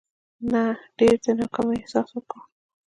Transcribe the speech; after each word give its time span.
نه 0.51 0.63
ډېر 0.97 1.15
د 1.23 1.25
ناکامي 1.39 1.75
احساس 1.79 2.07
وکړو. 2.13 2.41